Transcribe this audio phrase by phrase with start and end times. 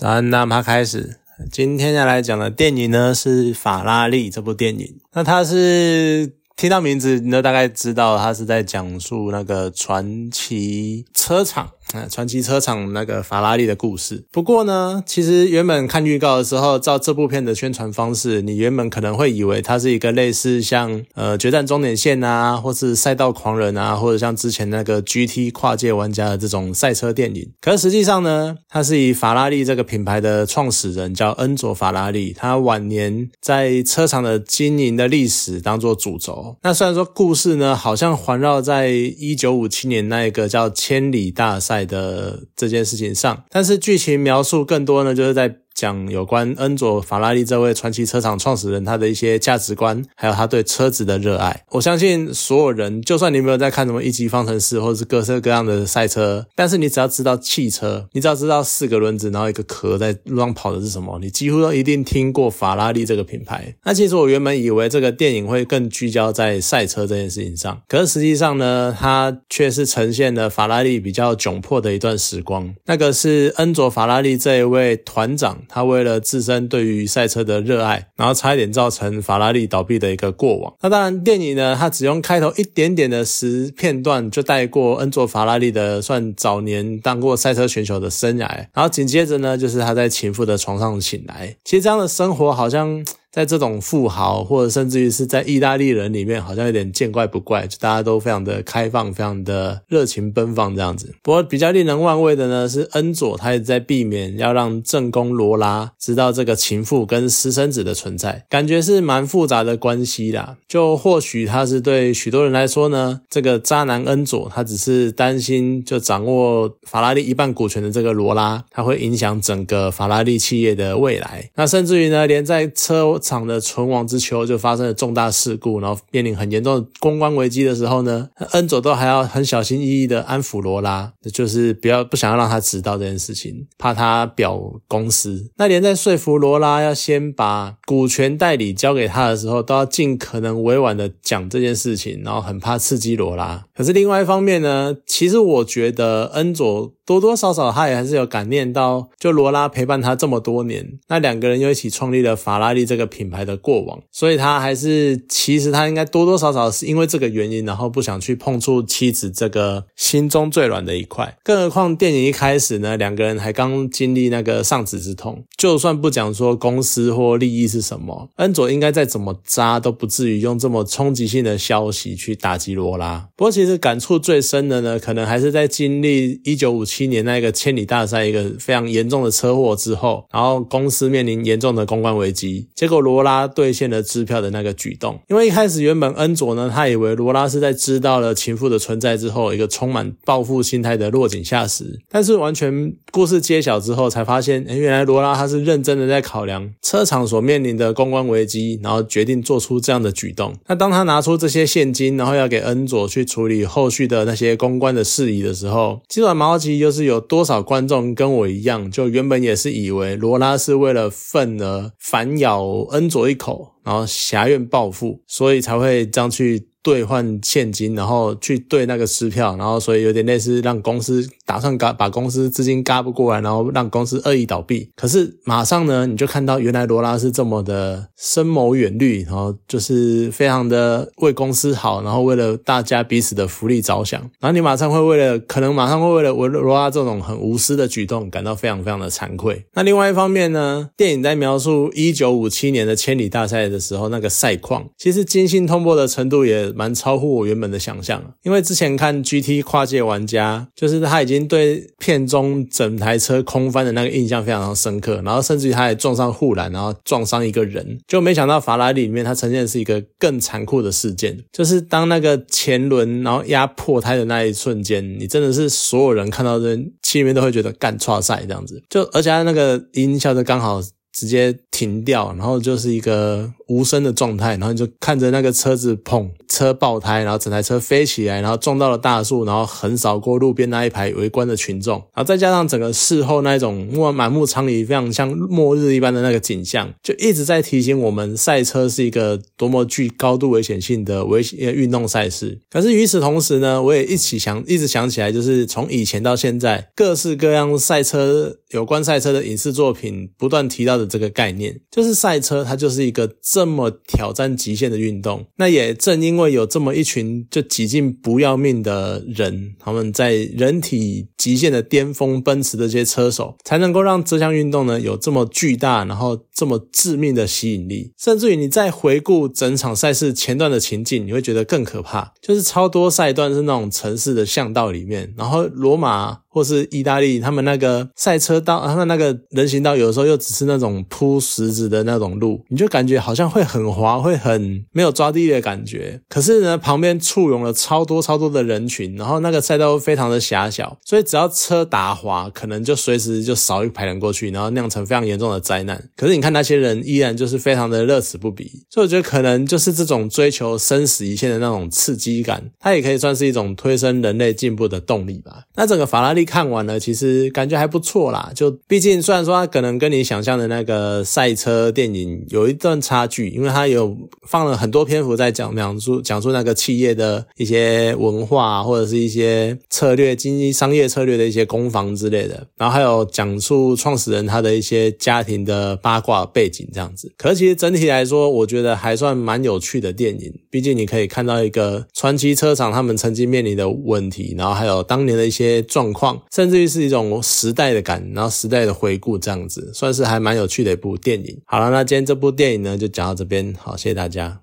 [0.00, 1.18] 好，那么开始，
[1.50, 4.96] 今天要来讲的电影呢是《法拉利》这部电影。
[5.12, 11.72] 那它是听到名字，你都大概知道它是在讲述那个传奇车厂。
[11.94, 14.24] 啊，传奇车厂那个法拉利的故事。
[14.30, 27.50] 不过呢，其实原本看预告的时候，照这部片的宣传方式，你原本可能会以为它是一个类似像呃《决战终点线》啊，或是《赛道狂人》啊，或者像之前那个 GT 跨界玩家的这种赛车电影。
[27.60, 36.56] 可实际上呢，它是以法拉利这个品牌的创始人叫恩佐法拉利，他晚年在车厂的经营的历史当做主轴。
[36.62, 41.77] 那虽然说故事呢，好像环绕在一九五七年那一个叫千里大赛。
[41.84, 45.56] 的这件事情上，但是剧情描述更多呢，就是在。
[45.78, 51.62] 讲有关恩佐法拉利这位传奇车厂创始人他的一些价值观，还有他对车子的热爱。
[51.70, 63.72] 我相信所有人，就算你没有在看什么一级方程式或者是各色各样的赛车，但是你只要知道汽车，你只要知道四个轮子，然后一个壳在路上跑的是什么，你几乎都一定听过法拉利这个品牌。
[63.84, 72.74] 那其实我原本以为这个电影会更聚焦在赛车这件事情上，可是实际上呢，它却是呈现了法拉利比较窘迫的一段时光。
[72.86, 75.60] 那个是恩佐法拉利这一位团长。
[75.68, 80.74] 他为了自身对于赛车的热爱，然后差一点造成法拉利倒闭的一个过往。
[80.80, 91.56] 那当然，电影呢，它只用开头一点点的时片段就带过恩佐法拉利的算早年当过赛车选手的生涯，然后紧接着呢，就是他在情妇的床上醒来。
[91.64, 93.04] 其实这样的生活好像。
[93.30, 101.14] 在这种富豪，或者甚至于是在意大利人里面，好像有点见怪不怪，就大家都非常的开放，非常的热情奔放这样子。
[101.22, 110.56] 不过比较令人万味的呢，是恩佐他也在避免要让正宫罗拉知道这个情妇跟私生子的存在，感觉是蛮复杂的关系啦。
[110.66, 121.50] 就或许他是对许多人来说呢，这个渣男恩佐他只是担心，就掌握法拉利一半股权的这个罗拉，他会影响整个法拉利企业的未来。
[121.54, 135.50] 那甚至于呢，连在车厂的存亡之秋就发生了重大事故，然后面临很严重的公关危机的时候呢，恩佐都还要很小心翼翼的安抚罗拉，就是不要不想要让他知道这件事情，怕他表公司。
[135.56, 143.64] 那连在说服罗拉要先把股权代理交给他的时候，都要尽可能委婉的讲这件事情，然后很怕刺激罗拉。
[143.74, 146.92] 可是另外一方面呢，其实我觉得恩佐。
[147.08, 161.36] 多多少少，他也还是有感念到，就罗拉陪伴他这么多年，那两个人又一起创立了法拉利这个品牌的过往，所以他还是其实他应该多多少少是因为这个原因，然后不想去碰触妻子这个心中最软的一块。
[161.42, 173.28] 更何况电影一开始呢，两个人还刚经历那个丧子之痛，就算不讲说公司或利益是什么，恩佐应该再怎么渣都不至于用这么冲击性的消息去打击罗拉。
[173.34, 177.08] 不过其实感触最深的呢，可能还是在经历一九五七。
[177.08, 185.18] 年那个千里大赛一个非常严重的车祸之后，然后公司面临严重的公关危机，结果罗拉兑现了支票的那个举动。
[185.28, 191.98] 因为一开始原本恩佐呢，他以为罗拉是在知道了情妇的存在之后，一个充满报复心态的落井下石。
[192.10, 200.54] 但是完全故事揭晓之后，才发现，哎，原来罗拉他是认真的在考量车厂所面临的公关危机，然后决定做出这样的举动。
[200.66, 206.92] 那当他拿出这些现金，然后要给恩佐去处理后续的那些公关的事宜的时候，今晚毛奇又。
[206.98, 216.68] 是有多少观众跟我一样，就原本也是以为罗拉是为了愤而反咬恩佐一口，然后侠怨报复，所以才会这样去。
[216.80, 224.90] 兑换现金，然后去兑那个支票，然后所以有点类似让公司打算嘎把公司资金嘎不过来，然后让公司恶意倒闭。
[224.94, 234.20] 可是马上呢，你就看到原来罗拉是这么的深谋远虑，然后就是非常的为公司好，然后为了大家彼此的福利着想。
[234.38, 239.64] 然后你马上会为了可能马上会为了罗罗拉这种很无私的举动感到非常非常的惭愧。
[239.72, 246.68] 那另外一方面呢，电影在描述一九五七年的千里大赛的时候，那个赛况其实精心通过的程度也。
[246.74, 270.80] 蛮超乎我原本的想象因为之前看 GT 跨界玩家，就是他已经对片中整台车空翻的那个印象非常深刻，然后甚至于他还撞上护栏，然后撞伤一个人，就没想到法拉利里面它呈现的是一个更残酷的事件，就是当那个前轮然后压破胎的那一瞬间，你真的是所有人看到这，心里面都会觉得干错赛这样子，就而且他那个音效就刚好。
[271.18, 292.60] 直接停掉，然后就是一个无声的状态，然后你就看着那个车子砰，车爆胎，然后整台车飞起来，然后撞到了大树，然后横扫过路边那一排围观的群众，然后再加上整个事后那一种满满目疮痍、非常像末日一般的那个景象，就一直在提醒我们，赛车是一个多么具高度危险性的危险运动赛事。
[292.70, 305.46] 可是与此同时呢，我也一起想，一直想起来，就是从以前到现在，各式各样赛车有关赛车的影视作品不断提到的这个概念，就是赛车它就是一个这么挑战极限的运动。
[305.56, 318.12] 那也正因为有这么一群就几近不要命的人，他们在人体极限的巅峰奔驰的这些车手，才能够让这项运动呢有这么巨大，然后这么致命的吸引力。
[318.18, 326.38] 甚至于你再回顾整场赛事前段的情境，你会觉得更可怕，就是超多赛段是那种城市的巷道里面，然后罗马。
[326.50, 336.20] 或是意大利，他们那个赛车道，他们那个人行道，有的时候又只是那种铺石子的那种路，你就感觉好像会很滑，会很没有抓地的感觉。
[336.28, 346.02] 可是呢，旁边簇拥了超多超多的人群，然后那个赛道非常的狭小，所以只要车打滑，可能就随时就少一排人过去，然后酿成非常严重的灾难。
[346.16, 355.62] 可是你看那些人依然就是非常的乐此不疲，所以我觉得可能就是这种追求生死一线的那种刺激感，它也可以算是一种推升人类进步的动力吧。
[355.76, 356.48] 那整个法拉利。
[356.48, 358.50] 看完了，其实感觉还不错啦。
[358.54, 364.16] 就毕竟虽然说它可能跟你想象的那个赛车电影有一段差距，因为它有
[364.46, 377.32] 放了很多篇幅在讲讲述讲述那个企业的一些文化或者是一些策略、经济商业策略的一些攻防之类的，然后还有讲述创始人他的一些家庭的八卦背景这样子。
[377.36, 380.52] 可是其实整体来说，我觉得还算蛮有趣的电影。
[380.70, 386.40] 毕竟你可以看到一个传奇车厂他们曾经面临的问题，然后还有当年的一些状况。
[386.50, 391.58] 甚至于是一种时代的感，然后时代的回顾，这样子算是还蛮有趣的一部电影。
[391.66, 394.56] 好了，那今天这部电影呢，就讲到这边，好，谢谢大家。